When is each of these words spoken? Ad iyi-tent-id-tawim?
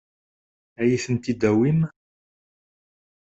Ad 0.81 0.85
iyi-tent-id-tawim? 0.87 1.79